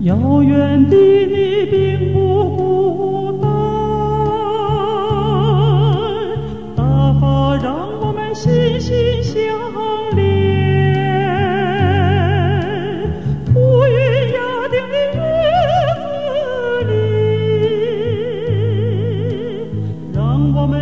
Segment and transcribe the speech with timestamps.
[0.00, 3.50] 遥远的你并不孤单，
[6.76, 9.34] 大发让我们心心相
[10.14, 10.22] 连。
[13.52, 13.58] 浮
[13.88, 13.96] 云
[14.34, 14.38] 压
[14.70, 15.18] 顶的日
[15.98, 16.00] 子
[16.86, 16.92] 里，
[20.14, 20.18] 让
[20.54, 20.78] 我们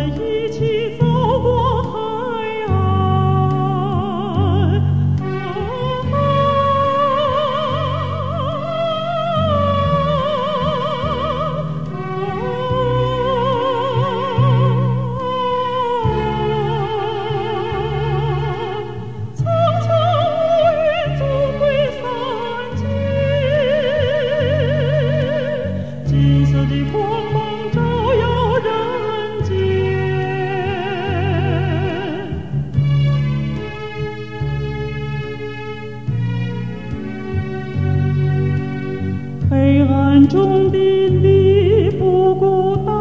[39.57, 42.93] 黑暗中的你不孤单，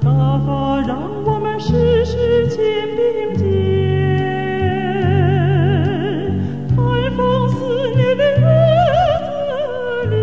[0.00, 3.42] 大发让我们时时肩并肩。
[6.76, 6.78] 寒
[7.16, 8.40] 风肆虐的日
[9.26, 9.28] 子
[10.10, 10.14] 里，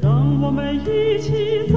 [0.00, 0.08] 让
[0.40, 1.28] 我们一起
[1.70, 1.76] 走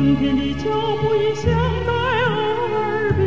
[0.00, 0.64] 春天的脚
[0.96, 1.52] 步已响
[1.84, 3.20] 在耳边。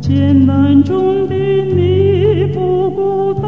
[0.00, 3.45] 艰难中的你不孤单，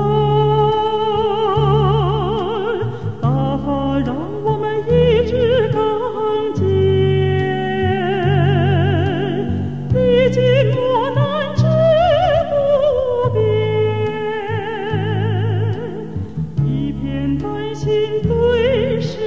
[17.36, 19.18] 担心对誓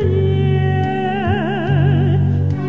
[0.00, 0.62] 言，
[2.56, 2.62] 啊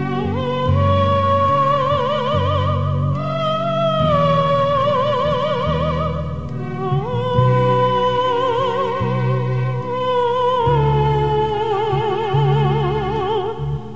[6.73, 6.83] 啊，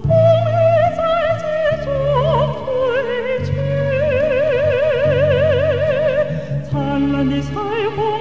[0.03, 0.51] 风雨
[0.95, 1.01] 在
[1.40, 1.44] 急
[1.84, 1.85] 促
[2.59, 2.62] 褪
[3.44, 3.51] 去，
[6.69, 6.72] 灿
[7.12, 7.51] 烂的彩
[7.95, 8.12] 虹。